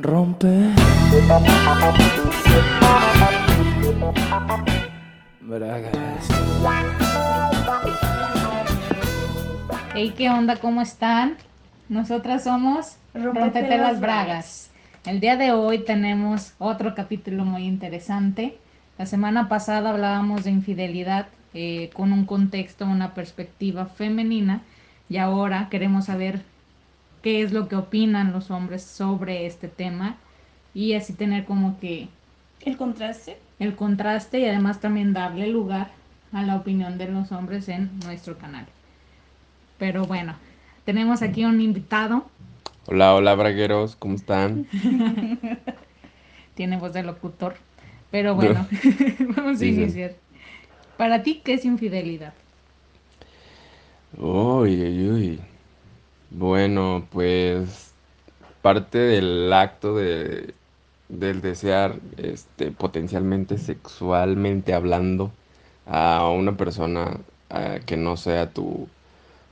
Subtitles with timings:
[0.00, 0.70] Rompe.
[5.42, 6.28] Bragas.
[9.94, 10.56] Hey, ¿qué onda?
[10.56, 11.36] ¿Cómo están?
[11.90, 14.70] Nosotras somos Rompete, las Bragas.
[15.04, 18.56] El día de hoy tenemos otro capítulo muy interesante.
[18.96, 24.62] La semana pasada hablábamos de infidelidad eh, con un contexto, una perspectiva femenina
[25.08, 26.42] y ahora queremos saber
[27.22, 30.16] qué es lo que opinan los hombres sobre este tema
[30.74, 32.08] y así tener como que
[32.64, 33.38] El contraste.
[33.58, 35.90] el contraste y además también darle lugar
[36.32, 38.66] a la opinión de los hombres en nuestro canal.
[39.78, 40.34] Pero bueno,
[40.84, 42.28] tenemos aquí un invitado,
[42.86, 44.66] Hola, hola, bragueros, ¿cómo están?
[46.54, 47.56] tiene voz de locutor,
[48.10, 48.66] pero bueno,
[49.36, 50.12] vamos a iniciar.
[50.98, 52.34] Para ti, ¿qué es infidelidad?
[54.16, 55.40] Uy, uy, uy.
[56.30, 57.94] Bueno, pues
[58.62, 60.54] parte del acto de,
[61.08, 65.32] del desear, este, potencialmente sexualmente hablando
[65.86, 67.20] a una persona
[67.86, 68.88] que no sea tu,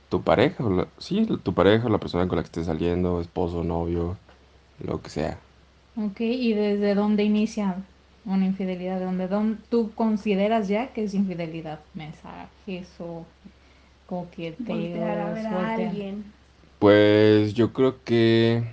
[0.09, 3.63] tu pareja, o sí, tu pareja o la persona con la que estés saliendo, esposo,
[3.63, 4.17] novio,
[4.79, 5.39] lo que sea.
[5.95, 7.89] Ok, ¿y desde dónde inicia
[8.23, 8.99] una infidelidad?
[8.99, 11.85] ¿De dónde, dónde tú consideras ya que es infidelidad?
[11.93, 13.31] ¿Mensajes o
[14.13, 14.67] coqueteos?
[14.67, 16.23] Voltear a ver a voltear- alguien.
[16.79, 18.63] Pues yo creo que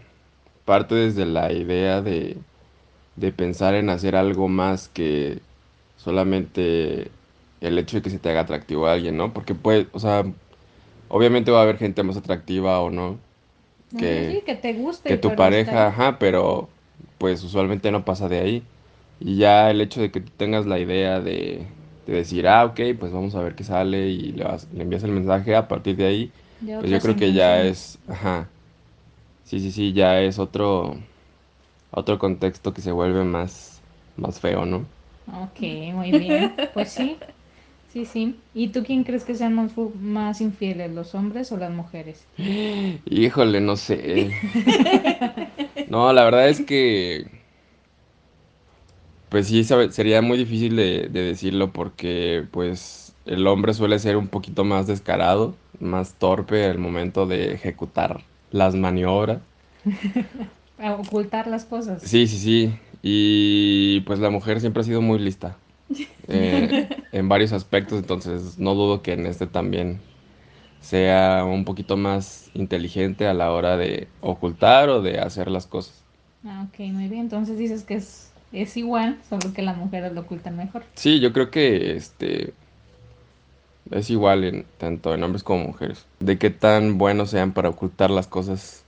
[0.66, 2.38] parte desde la idea de,
[3.16, 5.40] de pensar en hacer algo más que
[5.98, 7.10] solamente
[7.60, 9.32] el hecho de que se te haga atractivo a alguien, ¿no?
[9.34, 10.24] Porque pues, o sea,
[11.08, 13.18] obviamente va a haber gente más atractiva o no
[13.96, 16.68] que, sí, que te guste, que tu pareja, ajá, pero
[17.18, 18.62] pues usualmente no pasa de ahí.
[19.20, 21.66] Y ya el hecho de que tú tengas la idea de,
[22.06, 25.02] de decir, ah, ok, pues vamos a ver qué sale y le, vas- le envías
[25.04, 26.34] el mensaje a partir de ahí.
[26.60, 28.54] de Pues yo creo que ya es, ajá,
[29.44, 30.94] sí, sí, sí, ya es otro,
[31.90, 33.84] otro contexto que se vuelve más,
[34.16, 34.92] más feo, ¿no?
[35.26, 35.60] Ok,
[35.94, 36.60] muy bien.
[36.72, 37.18] Pues sí,
[37.88, 38.44] sí, sí.
[38.54, 42.28] ¿Y tú quién crees que sean más, más infieles, los hombres o las mujeres?
[43.04, 44.40] Híjole, no sé.
[45.86, 47.39] No, la verdad es que,
[49.30, 54.28] pues sí, sería muy difícil de, de decirlo porque, pues, el hombre suele ser un
[54.28, 59.40] poquito más descarado, más torpe al momento de ejecutar las maniobras.
[60.78, 62.02] A ocultar las cosas.
[62.02, 62.80] Sí, sí, sí.
[63.02, 65.56] Y pues la mujer siempre ha sido muy lista
[66.28, 70.00] eh, en varios aspectos, entonces no dudo que en este también
[70.80, 76.04] sea un poquito más inteligente a la hora de ocultar o de hacer las cosas.
[76.44, 77.22] Ah, ok, muy bien.
[77.22, 80.82] Entonces dices que es, es igual, solo que las mujeres lo ocultan mejor.
[80.94, 82.52] Sí, yo creo que este
[83.90, 88.10] es igual en tanto en hombres como mujeres, de qué tan buenos sean para ocultar
[88.10, 88.84] las cosas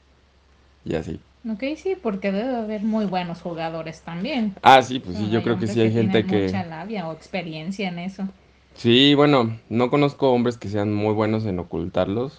[0.84, 1.18] y así.
[1.50, 4.54] Ok, sí, porque debe haber muy buenos jugadores también.
[4.62, 7.88] Ah, sí, pues sí, yo creo que sí hay gente que mucha labia o experiencia
[7.88, 8.28] en eso.
[8.74, 12.38] Sí, bueno, no conozco hombres que sean muy buenos en ocultarlos,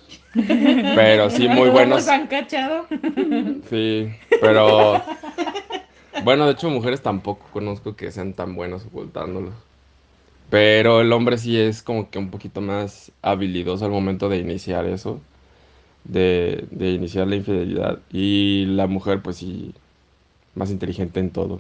[0.96, 1.98] pero sí muy ¿No buenos.
[2.00, 2.86] los han cachado?
[3.70, 4.10] Sí,
[4.42, 5.02] pero
[6.24, 9.54] bueno, de hecho mujeres tampoco conozco que sean tan buenos ocultándolos.
[10.50, 14.86] Pero el hombre sí es como que un poquito más habilidoso al momento de iniciar
[14.86, 15.22] eso,
[16.06, 18.00] de, de iniciar la infidelidad.
[18.12, 19.74] Y la mujer pues sí,
[20.56, 21.60] más inteligente en todo.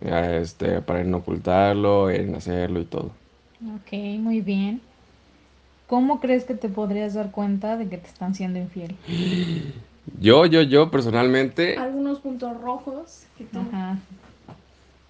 [0.00, 3.12] Este, para en ocultarlo, en hacerlo y todo.
[3.60, 4.80] Ok, muy bien.
[5.86, 8.98] ¿Cómo crees que te podrías dar cuenta de que te están siendo infiel?
[10.20, 13.58] Yo, yo, yo personalmente, Algunos puntos rojos que tú.
[13.60, 13.98] Ajá.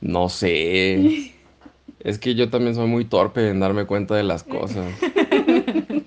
[0.00, 1.31] no sé.
[2.00, 4.87] Es que yo también soy muy torpe en darme cuenta de las cosas.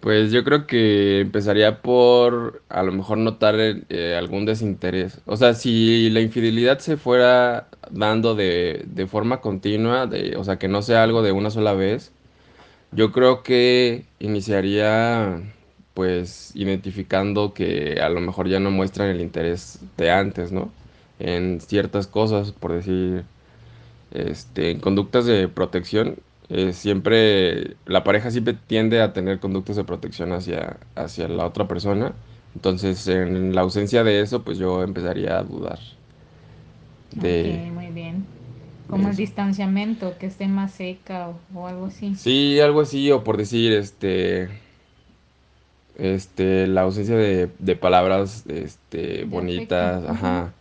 [0.00, 5.20] Pues yo creo que empezaría por a lo mejor notar eh, algún desinterés.
[5.26, 10.58] O sea, si la infidelidad se fuera dando de, de forma continua, de, o sea,
[10.58, 12.12] que no sea algo de una sola vez,
[12.92, 15.42] yo creo que iniciaría
[15.94, 20.72] pues identificando que a lo mejor ya no muestran el interés de antes, ¿no?
[21.18, 23.24] En ciertas cosas, por decir,
[24.10, 29.84] este, en conductas de protección, eh, siempre, la pareja siempre tiende a tener conductas de
[29.84, 32.14] protección hacia, hacia la otra persona.
[32.54, 35.78] Entonces, en la ausencia de eso, pues yo empezaría a dudar
[37.10, 37.60] de...
[37.60, 38.26] Ok, muy bien.
[38.86, 42.18] Como el distanciamiento, que esté más seca o, o algo así.
[42.18, 44.48] Sí, algo así, o por decir, este,
[46.00, 50.54] este, la ausencia de, de palabras, este, bonitas, afecto, ajá,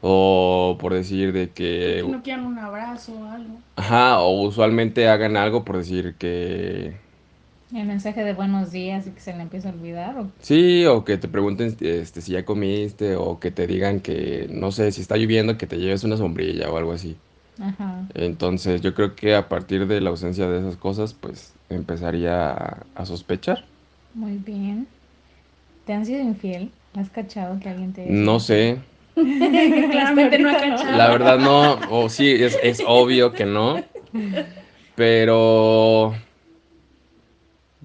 [0.00, 3.64] o por decir de Que que, no quieran un abrazo o algo.
[3.76, 7.00] ajá, o usualmente hagan algo por decir que,
[7.72, 10.18] El mensaje de buenos días y que se le empieza a olvidar.
[10.18, 10.32] ¿o?
[10.38, 14.70] Sí, o que te pregunten este, si ya comiste, o que te digan que, no
[14.72, 17.20] sé, si está lloviendo, que te lleves una sombrilla o algo así.
[17.58, 18.12] Ajá.
[18.14, 22.86] Entonces yo creo que a partir de la ausencia de esas cosas, pues empezaría a,
[22.94, 23.68] a sospechar.
[24.16, 24.86] Muy bien.
[25.84, 26.70] ¿Te han sido infiel?
[26.96, 28.78] ¿Has cachado que alguien te haya No sé,
[29.14, 30.96] Claramente no ha cachado.
[30.96, 33.82] la verdad no, o sí, es, es obvio que no,
[34.94, 36.14] pero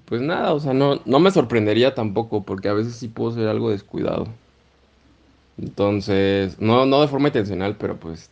[0.06, 3.48] pues nada, o sea, no, no me sorprendería tampoco, porque a veces sí puedo ser
[3.48, 4.26] algo descuidado.
[5.58, 8.30] Entonces, no, no de forma intencional, pero pues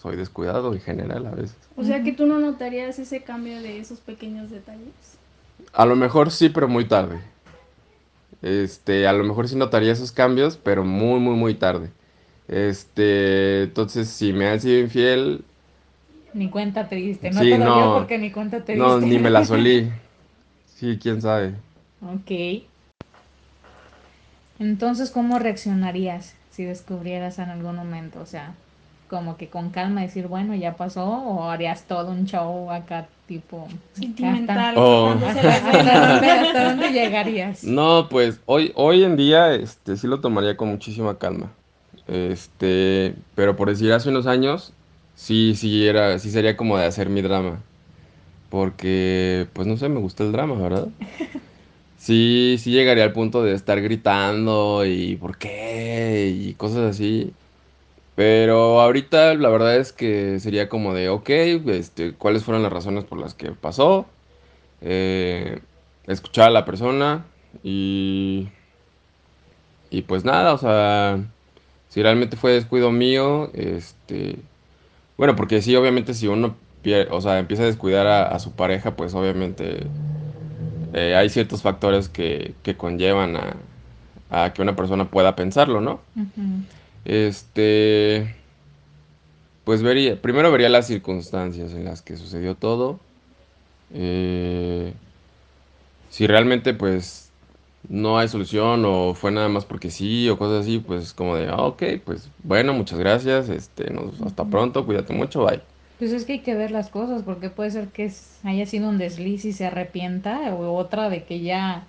[0.00, 1.56] soy descuidado en general a veces.
[1.76, 5.18] O sea que tú no notarías ese cambio de esos pequeños detalles.
[5.72, 7.22] A lo mejor sí, pero muy tarde.
[8.42, 11.90] Este, a lo mejor sí notaría esos cambios, pero muy, muy, muy tarde.
[12.48, 15.44] Este, entonces, si me han sido infiel,
[16.32, 17.30] Ni cuenta te diste.
[17.30, 17.92] No Sí, te dolió no.
[17.92, 19.06] porque ni cuenta te no, diste.
[19.06, 19.90] ni me la solí.
[20.66, 21.54] Sí, quién sabe.
[22.00, 22.30] Ok.
[24.58, 28.20] Entonces, ¿cómo reaccionarías si descubrieras en algún momento?
[28.20, 28.54] O sea,
[29.08, 33.66] como que con calma decir, bueno, ya pasó, o harías todo un show acá, tipo.
[33.94, 34.74] Sentimental.
[34.76, 35.08] Oh.
[35.10, 37.64] ¿Hasta, las hasta dónde, hasta dónde llegarías?
[37.64, 41.50] No, pues hoy, hoy en día, este, sí lo tomaría con muchísima calma.
[42.06, 44.72] Este, pero por decir hace unos años,
[45.14, 47.60] sí, sí era, sí sería como de hacer mi drama.
[48.50, 50.88] Porque, pues no sé, me gusta el drama, ¿verdad?
[51.98, 57.32] Sí, sí llegaría al punto de estar gritando y por qué y cosas así.
[58.18, 61.30] Pero ahorita la verdad es que sería como de, ok,
[61.68, 64.06] este, ¿cuáles fueron las razones por las que pasó?
[64.80, 65.60] Eh,
[66.08, 67.26] escuchar a la persona
[67.62, 68.48] y,
[69.88, 71.20] y pues nada, o sea,
[71.90, 74.34] si realmente fue descuido mío, este,
[75.16, 76.56] bueno, porque sí, obviamente si uno
[77.12, 79.86] o sea, empieza a descuidar a, su pareja, pues obviamente
[80.92, 83.54] eh, hay ciertos factores que, que conllevan a,
[84.30, 86.00] a que una persona pueda pensarlo, ¿no?
[86.16, 86.77] Ujú.
[87.04, 88.34] Este,
[89.64, 93.00] pues vería, primero vería las circunstancias en las que sucedió todo.
[93.94, 94.92] eh,
[96.10, 97.30] si realmente pues
[97.88, 101.48] no hay solución o fue nada más porque sí o cosas así, pues como de,
[101.48, 105.60] ah, ok, pues bueno, muchas gracias, este, nos, hasta pronto, cuídate mucho, bye.
[105.98, 108.10] Pues es que hay que ver las cosas, porque puede ser que
[108.44, 111.86] haya sido un desliz y se arrepienta, o otra de que ya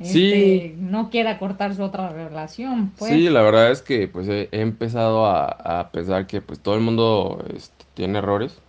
[0.00, 0.32] Sí.
[0.32, 3.10] este, no quiera cortar su otra relación, pues.
[3.12, 6.74] Sí, la verdad es que pues he, he empezado a, a pensar que pues todo
[6.74, 8.62] el mundo este, tiene errores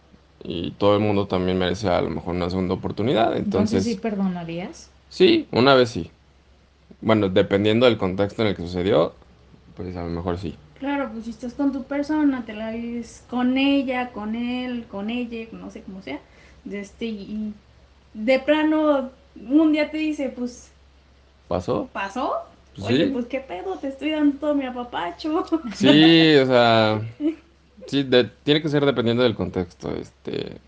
[0.44, 3.98] y todo el mundo también merece a lo mejor una segunda oportunidad, Entonces sí entonces
[3.98, 4.92] perdonarías.
[5.10, 6.12] sí, una vez sí.
[7.02, 9.14] Bueno, dependiendo del contexto en el que sucedió,
[9.76, 10.56] pues a lo mejor sí.
[10.80, 15.10] Claro, pues si estás con tu persona, te la vives con ella, con él, con
[15.10, 16.20] ella, no sé cómo sea.
[16.70, 17.54] Este, y
[18.14, 20.71] de plano, un día te dice, pues,
[21.52, 21.90] ¿Pasó?
[21.94, 22.34] ¿pasó?
[22.74, 23.08] Pues Oye, sí.
[23.08, 25.46] pues qué pedo, te estoy dando todo mi apapacho.
[25.74, 27.02] Sí, o sea,
[27.88, 30.62] sí, de- tiene que ser dependiendo del contexto, este,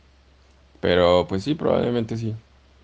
[0.82, 2.36] pero pues sí, probablemente sí.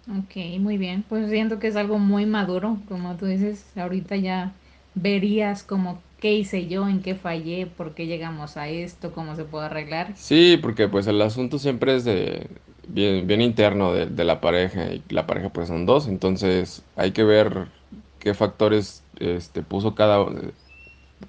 [0.10, 1.04] Ok, muy bien.
[1.08, 4.54] Pues siento que es algo muy maduro, como tú dices, ahorita ya
[4.96, 9.46] verías como qué hice yo, en qué fallé, por qué llegamos a esto, cómo se
[9.46, 10.16] puede arreglar.
[10.16, 12.48] Sí, porque pues el asunto siempre es de
[12.88, 17.12] bien, bien interno de, de la pareja y la pareja pues son dos, entonces hay
[17.14, 17.68] que ver
[18.20, 20.26] qué factores este puso cada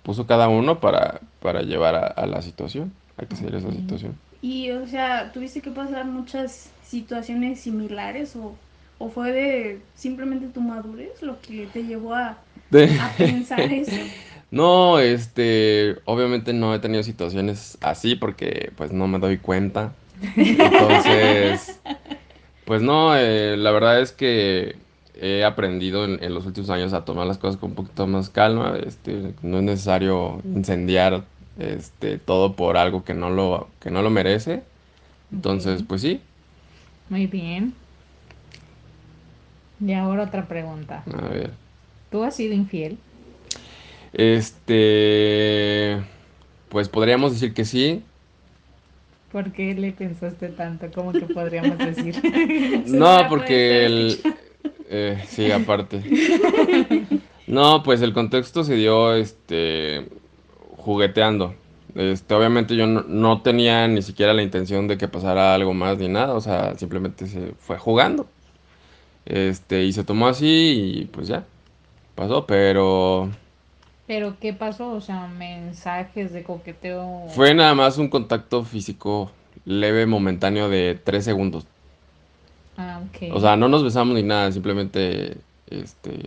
[0.02, 3.72] puso cada uno para, para llevar a, a la situación, a que se diera esa
[3.72, 4.20] situación.
[4.40, 8.58] Y, o sea, ¿tuviste que pasar muchas situaciones similares o,
[8.98, 12.38] o fue de simplemente tu madurez lo que te llevó a,
[12.70, 14.10] De- a pensar eso?
[14.50, 19.96] No, este, obviamente no he tenido situaciones así porque pues no me doy cuenta.
[20.58, 21.82] Entonces,
[22.64, 24.86] pues no, eh, la verdad es que
[25.20, 28.30] he aprendido en, en los últimos años a tomar las cosas con un poquito más
[28.30, 28.76] calma.
[28.84, 31.24] Este, no es necesario incendiar
[31.58, 34.62] este todo por algo que no lo, que no lo merece.
[35.32, 36.20] Entonces, pues sí,
[37.08, 37.74] Muy bien.
[39.80, 41.02] Y ahora otra pregunta.
[41.12, 41.50] a ver.
[42.10, 42.98] ¿Tú has sido infiel?
[44.12, 46.02] Este,
[46.68, 48.02] pues podríamos decir que sí.
[49.32, 50.90] ¿Por qué le pensaste tanto?
[50.92, 52.16] ¿Cómo que podríamos decir?
[52.86, 54.20] No, porque el...
[54.90, 56.02] eh, sí, aparte.
[57.46, 60.06] No, pues el contexto se dio, este,
[60.76, 61.56] jugueteando.
[61.96, 65.98] Este, obviamente yo no, no tenía ni siquiera la intención de que pasara algo más
[65.98, 68.28] ni nada, o sea, simplemente se fue jugando.
[69.26, 71.44] Este, y se tomó así y pues ya,
[72.14, 73.28] pasó, pero
[74.06, 74.90] ¿Pero qué pasó?
[74.90, 77.26] O sea, mensajes de coqueteo.
[77.28, 79.30] fue nada más un contacto físico
[79.64, 81.66] leve, momentáneo de tres segundos.
[82.80, 83.34] Ah, ok.
[83.34, 85.36] O sea, no nos besamos ni nada, simplemente
[85.68, 86.18] este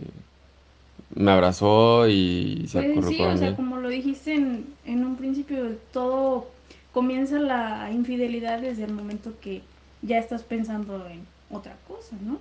[1.14, 3.56] me abrazó y se Pues sí, o sea, mí.
[3.56, 6.48] como lo dijiste en, en un principio, todo
[6.92, 9.62] comienza la infidelidad desde el momento que
[10.02, 11.20] ya estás pensando en
[11.50, 12.38] otra cosa, ¿no?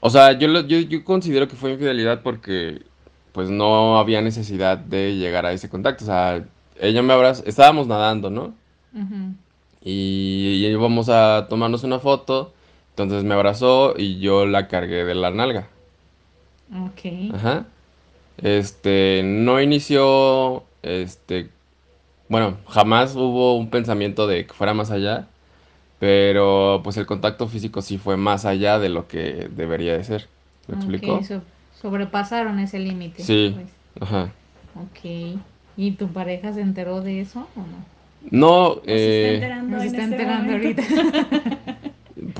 [0.00, 2.82] O sea, yo, lo- yo, yo considero que fue infidelidad porque
[3.32, 6.04] pues no había necesidad de llegar a ese contacto.
[6.04, 6.42] O sea,
[6.80, 8.54] ella me abrazó, estábamos nadando, ¿no?
[9.82, 12.52] Y íbamos a tomarnos una foto,
[13.02, 15.68] entonces me abrazó y yo la cargué de la nalga.
[16.72, 17.34] Ok.
[17.34, 17.64] Ajá.
[18.42, 21.48] Este, no inició, este,
[22.28, 25.26] bueno, jamás hubo un pensamiento de que fuera más allá,
[25.98, 30.28] pero pues el contacto físico sí fue más allá de lo que debería de ser.
[30.68, 31.22] ¿Me Ok, explico?
[31.24, 31.42] so-
[31.82, 33.22] sobrepasaron ese límite.
[33.22, 33.52] Sí.
[33.54, 33.68] pues.
[34.00, 34.30] Ajá.
[34.76, 35.38] Ok.
[35.76, 38.00] ¿Y tu pareja se enteró de eso o no?
[38.30, 40.82] No, O se está eh, enterando Se está este enterando ahorita.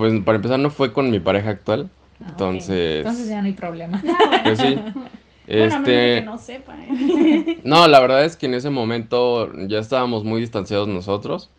[0.00, 1.90] pues para empezar no fue con mi pareja actual,
[2.23, 4.02] Ah, entonces, Entonces ya no hay problema.
[4.45, 4.75] pues sí.
[4.75, 7.61] Bueno, a menos de Este, que no sepa, ¿eh?
[7.64, 11.50] no, la verdad es que en ese momento ya estábamos muy distanciados nosotros.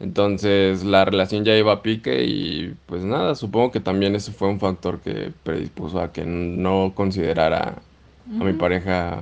[0.00, 4.48] Entonces la relación ya iba a pique y pues nada, supongo que también eso fue
[4.48, 7.76] un factor que predispuso a que no considerara
[8.38, 9.20] a mi pareja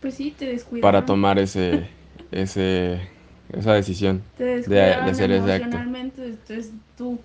[0.00, 0.92] Pues sí, te descuidaron.
[0.92, 1.88] para tomar ese,
[2.30, 3.00] ese,
[3.52, 4.22] esa decisión.
[4.36, 5.76] Te de descuidaron hacer ese acto.
[5.76, 7.18] emocionalmente, entonces tú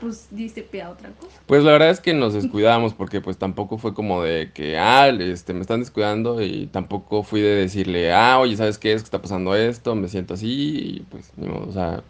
[0.00, 1.40] pues diste pie a otra cosa.
[1.46, 5.08] Pues la verdad es que nos descuidábamos porque pues tampoco fue como de que, ah,
[5.08, 9.06] este, me están descuidando y tampoco fui de decirle, ah, oye, ¿sabes qué es que
[9.06, 9.94] está pasando esto?
[9.94, 10.48] Me siento así
[10.78, 12.02] y pues, ni modo, o sea,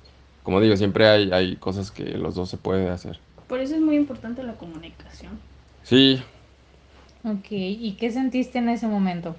[0.43, 3.19] como digo, siempre hay, hay cosas que los dos se puede hacer.
[3.49, 5.38] Por eso es muy importante la comunicación.
[5.83, 6.21] Sí,
[7.26, 9.35] Ok, ¿y qué sentiste en ese momento?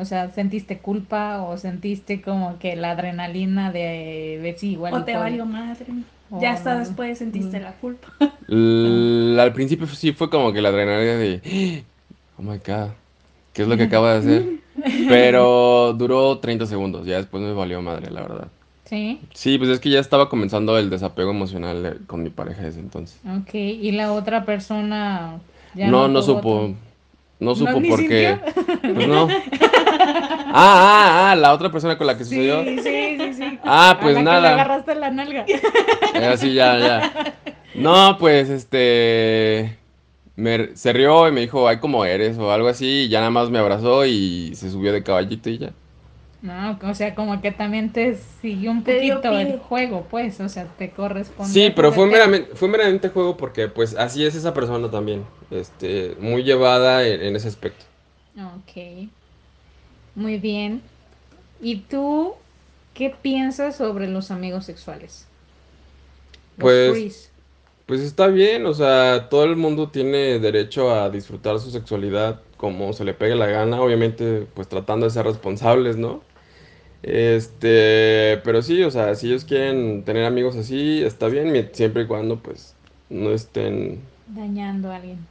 [0.00, 5.04] O sea, ¿sentiste culpa o sentiste como que la adrenalina de ver si igual o
[5.04, 5.86] te valió madre.
[6.30, 6.80] o ya hasta no?
[6.80, 7.62] después sentiste Mm.
[7.62, 8.08] la culpa.
[8.48, 11.84] L- al principio sí fue como que la adrenalina de,
[12.38, 12.90] oh my God,
[13.52, 14.44] ¿qué es lo que acaba de hacer?
[15.08, 18.48] Pero duró 30 segundos, ya después me valió madre, la verdad.
[18.84, 22.62] Sí, Sí, pues es que ya estaba comenzando el desapego emocional de- con mi pareja
[22.62, 23.18] desde entonces.
[23.26, 25.40] ok, y la otra persona
[25.74, 26.54] ya No, no tuvo supo.
[26.60, 26.74] otro-
[27.40, 28.38] No supo ni porque.
[28.94, 29.28] Pues no.
[30.50, 32.64] Ah, ah, ah, la otra persona con la que sucedió.
[32.64, 33.58] Sí, sí, sí, sí.
[33.62, 34.48] Ah, A pues la que le nada.
[34.48, 35.50] agarraste la nalga.
[36.14, 37.12] Eh, Así ya, ya.
[37.74, 39.78] No, pues este.
[40.36, 42.38] Me, se rió y me dijo, ay, ¿cómo eres?
[42.38, 43.04] O algo así.
[43.04, 45.72] Y ya nada más me abrazó y se subió de caballito y ya.
[46.40, 50.66] No, o sea, como que también te siguió un poquito el juego, pues, o sea,
[50.76, 51.52] te corresponde.
[51.52, 55.24] Sí, pero fue meramente, fue meramente juego porque, pues, así es esa persona también.
[55.50, 57.84] Este, muy llevada en, en ese aspecto.
[58.36, 59.08] Ok,
[60.18, 60.82] muy bien.
[61.60, 62.34] ¿Y tú
[62.94, 65.26] qué piensas sobre los amigos sexuales?
[66.58, 67.32] Los Pues, frees.
[67.86, 72.92] Pues está bien, o sea, todo el mundo tiene derecho a disfrutar su sexualidad como
[72.94, 76.24] se le pegue la gana, obviamente, pues tratando de ser responsables, ¿no?
[77.02, 82.06] Este, pero sí, o sea, si ellos quieren tener amigos así, está bien, siempre y
[82.08, 82.76] cuando, pues,
[83.10, 85.26] no estén, dañando a alguien.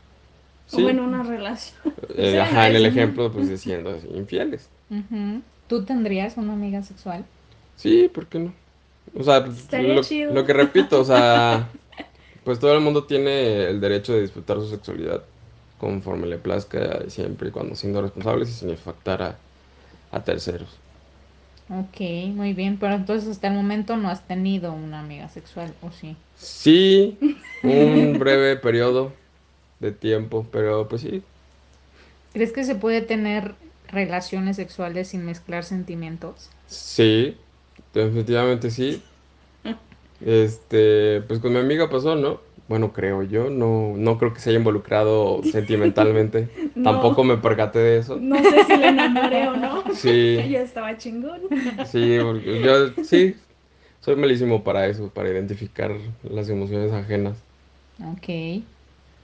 [0.65, 1.79] sí, O en una relación.
[2.15, 3.71] eh, ajá, en el ejemplo, pues, así,
[4.13, 4.69] infieles.
[5.67, 7.25] ¿Tú tendrías una amiga sexual?
[7.75, 8.53] Sí, ¿por qué no?
[9.15, 10.33] O sea, pues, lo, chido.
[10.33, 11.69] lo que repito, o sea,
[12.43, 15.23] pues todo el mundo tiene el derecho de disfrutar su sexualidad
[15.79, 19.39] conforme le plazca, siempre y cuando siendo responsables y sin afectar a,
[20.11, 20.81] a terceros.
[21.69, 21.99] Ok,
[22.33, 26.15] muy bien, pero entonces hasta el momento no has tenido una amiga sexual, ¿o sí?
[26.37, 27.17] Sí,
[27.61, 29.13] un breve periodo
[29.79, 31.23] de tiempo, pero pues sí,
[32.33, 33.55] ¿Crees que se puede tener
[33.87, 36.49] relaciones sexuales sin mezclar sentimientos?
[36.67, 37.37] sí,
[37.93, 39.01] definitivamente sí.
[40.19, 42.39] Este, pues con mi amiga pasó, ¿no?
[42.67, 46.49] Bueno, creo yo, no, no creo que se haya involucrado sentimentalmente.
[46.75, 46.91] No.
[46.91, 48.17] Tampoco me percaté de eso.
[48.19, 49.83] No sé si le enamoré o no.
[49.93, 51.41] Sí, Ella estaba chingón.
[51.85, 53.35] sí, porque yo sí,
[54.01, 55.91] soy malísimo para eso, para identificar
[56.23, 57.37] las emociones ajenas.
[58.03, 58.63] Ok.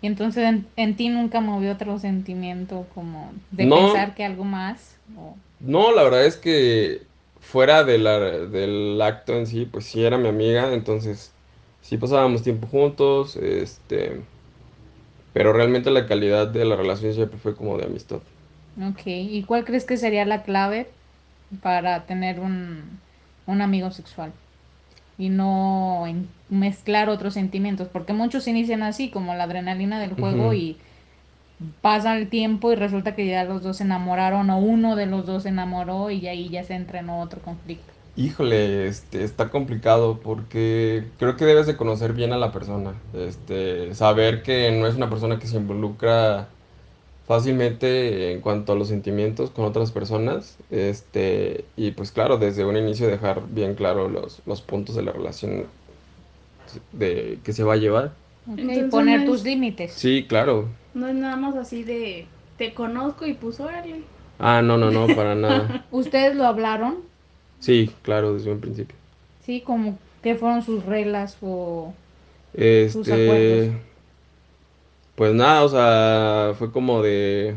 [0.03, 3.69] Y entonces en, en ti nunca movió otro sentimiento como de No.
[3.69, 5.01] pensar que algo más.
[5.17, 10.03] o- No, la verdad es que fuera de la- del acto en sí, pues sí
[10.03, 11.39] era mi amiga, entonces
[11.81, 14.29] sí pasábamos tiempo juntos, este,
[15.33, 18.23] pero realmente la calidad de la relación siempre fue como de amistad.
[18.75, 19.01] Ok.
[19.05, 20.99] ¿Y cuál crees que sería la clave
[21.61, 23.05] para tener un,
[23.45, 24.42] un amigo sexual?
[25.17, 30.53] Y no en- mezclar otros sentimientos, porque muchos inician así, como la adrenalina del juego
[30.53, 30.77] y
[31.81, 35.25] pasa el tiempo y resulta que ya los dos se enamoraron o uno de los
[35.25, 37.93] dos se enamoró y ahí ya se entra en otro conflicto.
[38.15, 43.95] Híjole, este, está complicado porque creo que debes de conocer bien a la persona, este,
[43.95, 46.55] saber que no es una persona que se involucra
[47.27, 52.77] fácilmente en cuanto a los sentimientos con otras personas, este, y pues claro, desde un
[52.77, 55.65] inicio dejar bien claro los, los puntos de la relación
[56.91, 58.11] de que se va a llevar.
[58.47, 59.93] Entonces, poner no tus es- límites.
[59.93, 60.65] Sí, claro.
[60.93, 62.25] No es nada más así de
[62.57, 64.01] te conozco y pues órale.
[64.39, 65.85] Ah, no, no, no, para nada.
[65.91, 66.97] ¿Ustedes lo hablaron?
[67.59, 68.95] Sí, claro, desde un principio.
[69.45, 71.93] Sí, como qué fueron sus reglas o...
[72.53, 73.92] Este, acuerdos.
[75.15, 77.55] Pues nada, o sea, fue como de,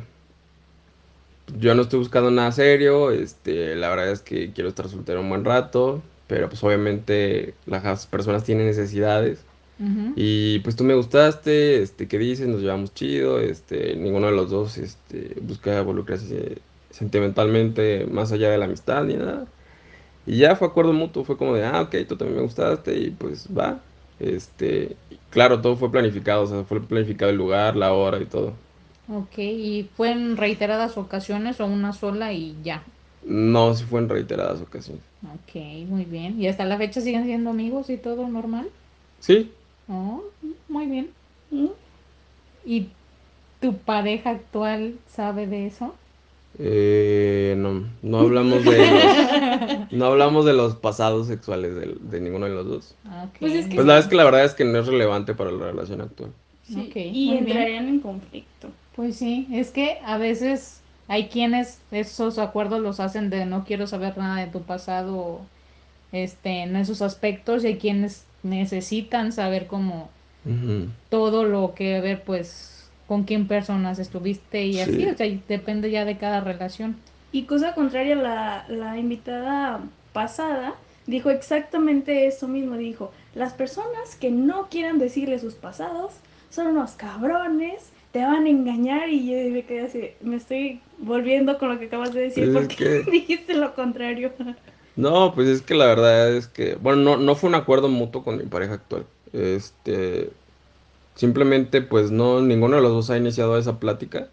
[1.58, 5.28] yo no estoy buscando nada serio, este, la verdad es que quiero estar soltero un
[5.28, 9.44] buen rato, pero pues obviamente las personas tienen necesidades
[10.16, 12.48] y pues tú me gustaste, este, ¿qué dices?
[12.48, 16.58] Nos llevamos chido, este, ninguno de los dos, este, busca involucrarse
[16.90, 19.46] sentimentalmente más allá de la amistad ni nada.
[20.26, 23.10] Y ya fue acuerdo mutuo, fue como de, ah, ok, tú también me gustaste y
[23.10, 23.80] pues va.
[24.18, 24.96] Este,
[25.30, 28.52] claro, todo fue planificado, o sea, fue planificado el lugar, la hora y todo.
[29.12, 32.82] Ok, ¿y fue en reiteradas ocasiones o una sola y ya?
[33.25, 35.02] No, sí fue en reiteradas ocasiones.
[35.23, 35.56] Ok,
[35.88, 36.40] muy bien.
[36.40, 38.68] ¿Y hasta la fecha siguen siendo amigos y todo normal?
[39.20, 39.52] Sí,
[39.88, 40.20] Oh,
[40.68, 41.11] muy bien.
[41.50, 41.66] ¿Mm?
[42.64, 42.88] ¿Y
[43.61, 45.94] tu pareja actual sabe de eso?
[46.58, 52.46] Eh, no, no hablamos de los, no hablamos de los pasados sexuales de, de ninguno
[52.46, 52.94] de los dos.
[53.06, 54.86] Ok, Pues es que- Pues la verdad es que la verdad es que no es
[54.86, 56.30] relevante para la relación actual.
[56.66, 57.46] Sí, y bien.
[57.46, 58.68] entrarían en conflicto.
[58.96, 63.86] Pues sí, es que a veces hay quienes esos acuerdos los hacen de no quiero
[63.86, 65.40] saber nada de tu pasado,
[66.12, 70.08] este, en esos aspectos, y hay quienes necesitan saber como
[71.10, 72.75] todo lo que ver, pues,
[73.06, 75.06] con quién personas estuviste y así, Sí.
[75.06, 76.96] o sea, depende ya de cada relación.
[77.32, 79.80] Y cosa contraria, la, la invitada
[80.12, 80.75] pasada
[81.06, 82.76] dijo exactamente eso mismo.
[82.76, 86.12] Dijo, las personas que no quieran decirle sus pasados
[86.50, 91.58] son unos cabrones, te van a engañar y yo me quedé así, me estoy volviendo
[91.58, 94.32] con lo que acabas de decir Pues porque que- dijiste lo contrario.
[94.97, 98.25] No, pues es que la verdad es que, bueno, no, no fue un acuerdo mutuo
[98.25, 99.04] con mi pareja actual.
[99.34, 100.30] Este,
[101.17, 104.33] simplemente pues no, ninguno de los dos ha iniciado esa plática.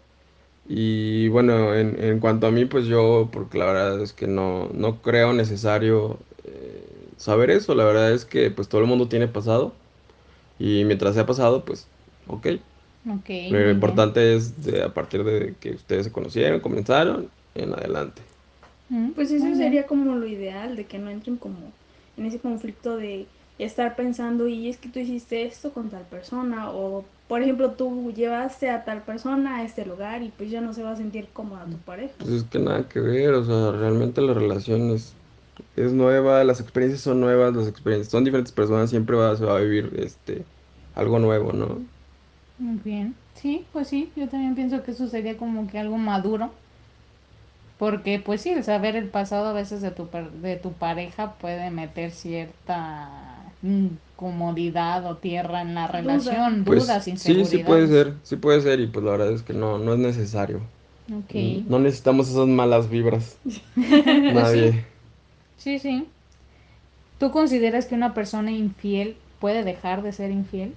[0.66, 4.70] Y bueno, en, en cuanto a mí, pues yo, porque la verdad es que no,
[4.74, 7.74] no creo necesario eh, saber eso.
[7.74, 9.80] La verdad es que pues todo el mundo tiene pasado.
[10.58, 11.90] Y mientras sea pasado, pues,
[12.26, 12.48] ok.
[13.06, 13.70] Ok, muy Lo bien.
[13.70, 18.22] importante es de, a partir de que ustedes se conocieron, comenzaron, en adelante.
[18.88, 21.72] Mm, Pues eso sería como lo ideal, de que no entren como
[22.16, 26.70] en ese conflicto de estar pensando, y es que tú hiciste esto con tal persona,
[26.72, 30.72] o por ejemplo tú llevaste a tal persona a este lugar y pues ya no
[30.74, 32.14] se va a sentir cómoda tu pareja.
[32.16, 35.20] Pues es que nada que ver, o sea, realmente la relación es,
[35.74, 39.56] es nueva, las experiencias son nuevas, las experiencias son diferentes personas, siempre va, se va
[39.58, 40.50] a vivir este
[40.92, 41.90] algo nuevo, ¿no?
[42.56, 43.22] Muy bien.
[43.34, 46.60] Sí, pues sí, yo también pienso que eso sería como que algo maduro.
[47.76, 51.38] Porque pues sí, el saber el pasado a veces de tu, per- de tu pareja
[51.38, 53.33] puede meter cierta
[53.64, 57.88] incomodidad o tierra en la relación, Pues dudas, sí, sí puede inseguridades.
[57.88, 60.60] ser, sí puede ser, y pues la verdad es que no, no es necesario.
[61.12, 61.34] Ok.
[61.66, 63.38] No necesitamos esas malas vibras.
[64.28, 64.84] Nadie.
[65.56, 66.12] Sí, sí.
[67.18, 70.76] ¿Tú consideras que una persona infiel puede dejar de ser infiel?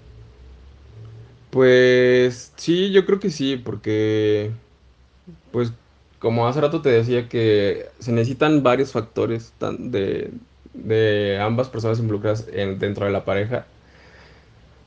[1.49, 4.51] Pues sí, yo creo que sí, porque
[5.51, 5.73] pues
[6.19, 10.31] como hace rato te decía que se necesitan varios factores tan- de,
[10.85, 13.65] de ambas personas involucradas en- dentro de la pareja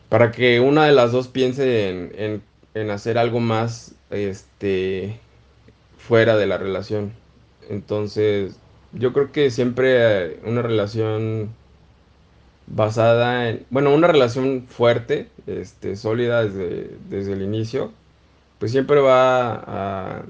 [0.08, 2.42] para que una de las dos piense en,
[2.74, 5.18] en- hacer algo más este
[5.98, 7.12] fuera de la relación.
[7.68, 8.56] Entonces,
[8.92, 11.50] yo creo que siempre una relación
[12.66, 17.92] basada en, bueno, una relación fuerte, este, sólida desde, desde el inicio,
[18.58, 20.22] pues siempre va a,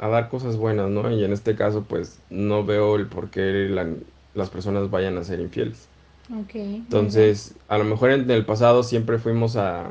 [0.00, 1.10] a dar cosas buenas, ¿no?
[1.10, 3.88] Y en este caso, pues no veo el por qué la-
[4.36, 5.90] las personas vayan a ser infieles.
[6.30, 6.54] Ok.
[6.88, 7.24] muy bien.
[7.24, 9.90] Entonces, a lo mejor en el pasado siempre fuimos a,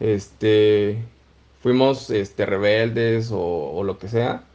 [0.00, 1.10] este,
[1.60, 4.50] fuimos, este, rebeldes o, o lo que sea,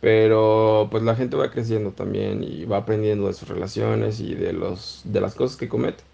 [0.00, 4.52] pero pues la gente va creciendo también y va aprendiendo de sus relaciones y de
[4.52, 6.04] los, de las cosas que comete.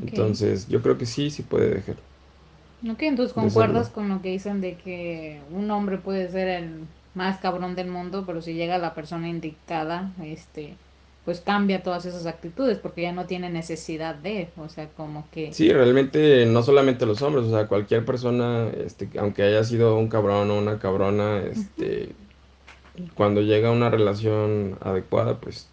[0.00, 1.96] Entonces, yo creo que sí, sí puede dejar.
[2.88, 7.38] Ok, entonces concuerdas con lo que dicen de que un hombre puede ser el más
[7.40, 10.76] cabrón del mundo, pero si llega la persona indicada, este,
[11.24, 15.52] pues cambia todas esas actitudes porque ya no tiene necesidad de, o sea, como que
[15.52, 20.08] Sí, realmente no solamente los hombres, o sea, cualquier persona, este, aunque haya sido un
[20.08, 22.14] cabrón o una cabrona, este,
[23.14, 25.68] cuando llega a una relación adecuada, pues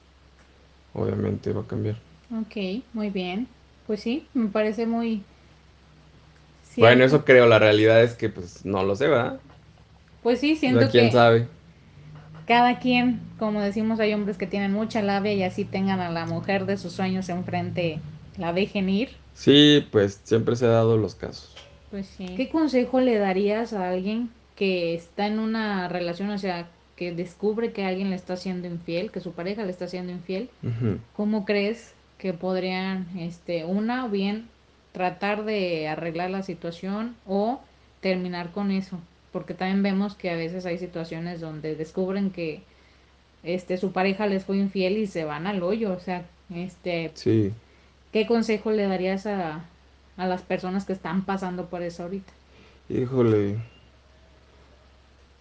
[0.94, 1.98] obviamente va a cambiar.
[2.32, 3.48] Ok, muy bien.
[3.86, 5.24] Pues sí, me parece muy
[6.78, 9.42] Bueno, eso creo, la realidad es que pues no lo sé, ¿verdad?
[10.28, 11.48] Pues sí, siento quién que sabe.
[12.46, 16.26] cada quien, como decimos, hay hombres que tienen mucha labia y así tengan a la
[16.26, 18.02] mujer de sus sueños enfrente,
[18.38, 19.12] la dejen ir.
[19.34, 21.56] Sí, pues siempre se ha dado los casos.
[21.92, 22.34] Pues sí.
[22.36, 27.72] ¿Qué consejo le darías a alguien que está en una relación, o sea, que descubre
[27.72, 30.50] que alguien le está siendo infiel, que su pareja le está siendo infiel?
[31.16, 34.50] ¿Cómo crees que podrían, este, una o bien
[34.92, 37.62] tratar de arreglar la situación o
[38.02, 39.00] terminar con eso?
[39.32, 42.64] Porque también vemos que a veces hay situaciones donde descubren que
[43.44, 47.54] este su pareja les fue infiel y se van al hoyo, o sea, este, Sí.
[48.12, 49.70] ¿qué consejo le darías a,
[50.18, 52.34] a las personas que están pasando por eso ahorita?
[52.90, 53.58] Híjole.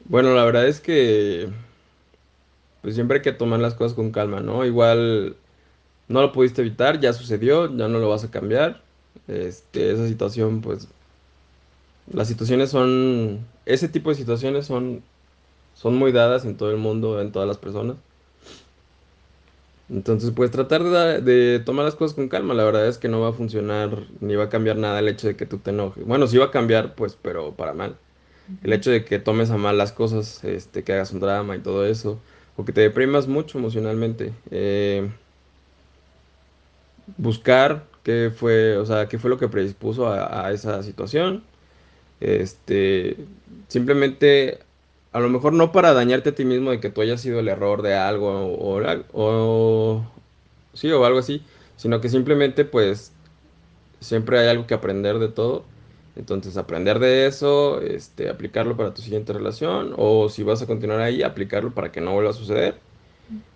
[0.04, 1.48] Bueno, la verdad es que
[2.80, 4.64] pues siempre hay que tomar las cosas con calma, ¿no?
[4.64, 5.36] Igual
[6.08, 8.82] no lo pudiste evitar, ya sucedió, ya no lo vas a cambiar.
[9.28, 10.88] Este, esa situación, pues,
[12.12, 15.02] las situaciones son, ese tipo de situaciones son,
[15.74, 17.96] son muy dadas en todo el mundo, en todas las personas.
[19.88, 20.82] Entonces, pues tratar
[21.22, 24.34] de, tomar las cosas con calma, la verdad es que no va a funcionar ni
[24.34, 26.04] va a cambiar nada el hecho de que tú te enojes.
[26.04, 27.96] Bueno, sí va a cambiar, pues, pero para mal.
[28.62, 31.60] El hecho de que tomes a mal las cosas, este, que hagas un drama y
[31.60, 32.18] todo eso,
[32.56, 34.32] o que te deprimas mucho emocionalmente.
[34.50, 35.08] eh,
[37.16, 41.44] buscar qué fue, o sea, qué fue lo que predispuso a esa situación.
[42.20, 43.16] Este,
[43.68, 44.58] simplemente,
[45.12, 47.48] a lo mejor no para dañarte a ti mismo de que tú hayas sido el
[47.48, 48.80] error de algo o,
[49.12, 50.06] o,
[50.74, 51.42] sí, o algo así,
[51.76, 53.12] sino que simplemente, pues,
[54.00, 55.64] siempre hay algo que aprender de todo.
[56.16, 61.00] Entonces, aprender de eso, este, aplicarlo para tu siguiente relación, o si vas a continuar
[61.00, 62.76] ahí, aplicarlo para que no vuelva a suceder.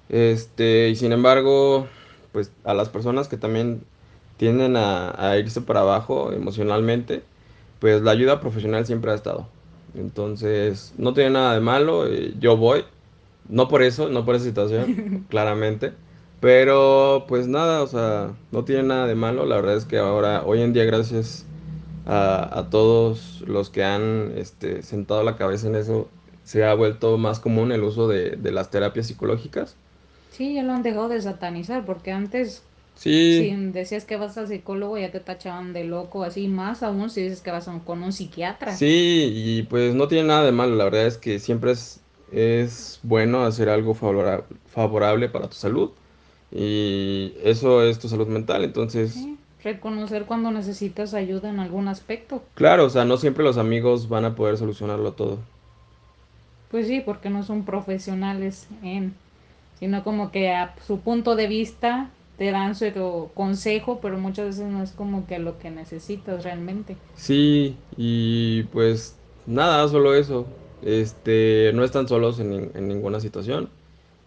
[0.09, 1.87] Este, y sin embargo,
[2.33, 3.83] pues a las personas que también
[4.37, 7.23] tienden a, a irse para abajo emocionalmente,
[7.81, 9.49] pues la ayuda profesional siempre ha estado.
[9.95, 12.85] Entonces, no tiene nada de malo, eh, yo voy,
[13.49, 15.93] no por eso, no por esa situación, claramente,
[16.41, 20.45] pero pues nada, o sea, no tiene nada de malo, la verdad es que ahora,
[20.45, 21.45] hoy en día, gracias
[22.07, 26.09] a, a todos los que han este, sentado la cabeza en eso,
[26.45, 29.77] se ha vuelto más común el uso de, de las terapias psicológicas.
[30.31, 32.63] Sí, ya lo han dejado de satanizar, porque antes
[33.03, 37.11] Sí, si decías que vas al psicólogo ya te tachaban de loco, así más aún
[37.11, 38.77] si dices que vas a un- con un psiquiatra.
[38.77, 42.01] sí, y pues no tiene nada de malo, la verdad es que siempre es,
[42.33, 45.91] es bueno hacer algo favora- favorable para tu salud
[46.53, 52.43] y eso es tu salud mental, entonces, Sí, Reconocer cuando necesitas ayuda en algún aspecto.
[52.55, 55.39] claro, o sea, no siempre los amigos van a poder solucionarlo todo.
[56.71, 59.15] Pues sí, porque no son profesionales en,
[59.79, 62.09] sino como que a su punto de vista
[62.41, 66.97] te dan su consejo, pero muchas veces no es como que lo que necesitas realmente.
[67.15, 70.47] Sí, y pues nada, solo eso.
[70.81, 73.69] Este, no están solos en, en ninguna situación.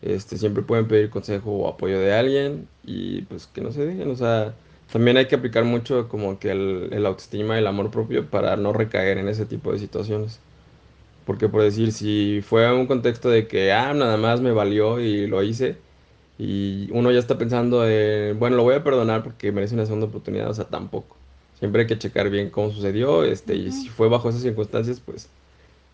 [0.03, 4.11] Este, siempre pueden pedir consejo o apoyo de alguien y pues que no se dejen.
[4.11, 4.53] O sea,
[4.91, 8.57] también hay que aplicar mucho como que el, el autoestima y el amor propio para
[8.57, 10.39] no recaer en ese tipo de situaciones.
[11.25, 15.27] Porque por decir, si fue un contexto de que, ah, nada más me valió y
[15.27, 15.77] lo hice,
[16.45, 20.07] y uno ya está pensando en, bueno, lo voy a perdonar porque merece una segunda
[20.07, 21.15] oportunidad, o sea, tampoco.
[21.57, 25.29] Siempre hay que checar bien cómo sucedió, este, y si fue bajo esas circunstancias, pues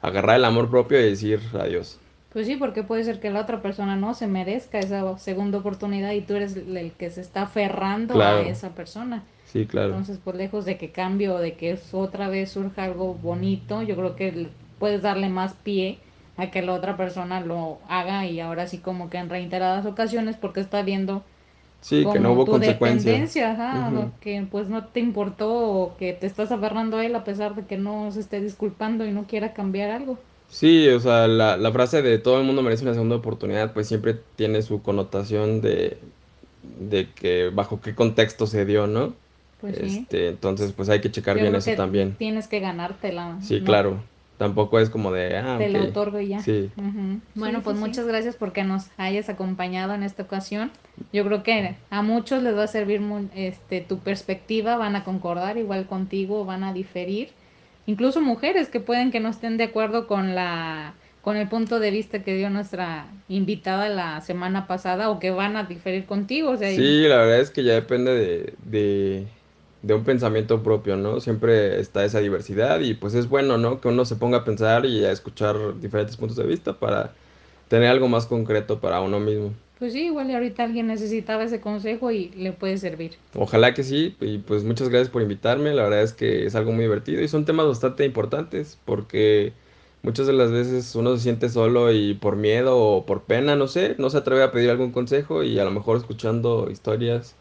[0.01, 1.99] agarrar el amor propio y decir adiós.
[2.33, 6.13] Pues sí, porque puede ser que la otra persona no se merezca esa segunda oportunidad
[6.13, 9.23] y tú eres el que se está aferrando a esa persona.
[9.45, 9.89] Sí, claro.
[9.89, 13.95] Entonces, pues lejos de que cambie o de que otra vez surja algo bonito, yo
[13.95, 14.47] creo que
[14.79, 15.99] puedes darle más pie
[16.39, 20.37] a que la otra persona lo haga y ahora sí como que en reiteradas ocasiones
[20.37, 21.23] porque está viendo
[21.81, 26.27] Sí, que no hubo tu dependencia, ajá, que pues no te importó o que te
[26.27, 29.53] estás aferrando a él a pesar de que no se esté disculpando y no quiera
[29.53, 30.19] cambiar algo.
[30.47, 33.87] Sí, o sea, la, la frase de todo el mundo merece una segunda oportunidad, pues
[33.87, 35.99] siempre tiene su connotación de,
[36.63, 39.15] de que bajo qué contexto se dio, ¿no?
[39.59, 40.07] Pues sí.
[40.07, 42.17] Este, entonces, pues hay que checar Yo bien eso también.
[42.17, 43.65] tienes que ganártela, Sí, ¿no?
[43.65, 44.03] claro.
[44.39, 46.39] Tampoco es como de, ah, Te lo otorgo y ya.
[46.39, 46.71] Sí.
[47.35, 47.87] Bueno, Sí, pues sí, sí.
[47.89, 50.71] muchas gracias porque nos hayas acompañado en esta ocasión.
[51.11, 55.03] Yo creo que a muchos les va a servir mu- este, tu perspectiva, van a
[55.03, 57.31] concordar igual contigo, van a diferir.
[57.85, 61.91] Incluso mujeres que pueden que no estén de acuerdo con la con el punto de
[61.91, 66.55] vista que dio nuestra invitada la semana pasada o que van a diferir contigo, o
[66.57, 69.27] sea, y- Sí, la verdad es que ya depende de, de,
[69.81, 71.19] de un pensamiento propio, ¿no?
[71.19, 73.79] Siempre está esa diversidad y pues es bueno, ¿no?
[73.79, 77.13] Que uno se ponga a pensar y a escuchar diferentes puntos de vista para
[77.69, 79.53] tener algo más concreto para uno mismo.
[79.77, 83.11] Pues sí, igual y ahorita alguien necesitaba ese consejo y le puede servir.
[83.33, 86.73] Ojalá que sí, y pues muchas gracias por invitarme, la verdad es que es algo
[86.73, 89.53] muy divertido y son temas bastante importantes porque
[90.03, 93.67] muchas de las veces uno se siente solo y por miedo o por pena, no
[93.67, 97.35] sé, no se atreve a pedir algún consejo y a lo mejor escuchando historias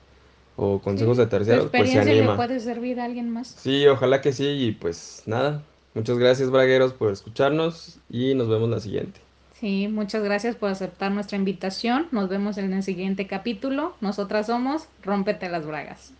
[0.60, 2.36] o consejos Sí, de tu terceros, pues se experiencia le anima.
[2.36, 3.46] puede servir a alguien más.
[3.56, 5.62] Sí, ojalá que sí y pues nada,
[5.94, 9.20] muchas gracias Bragueros por escucharnos y nos vemos la siguiente.
[9.60, 12.08] Sí, muchas gracias por aceptar nuestra invitación.
[12.12, 13.94] Nos vemos en el siguiente capítulo.
[14.00, 16.12] Nosotras somos Rómpete las Bragas.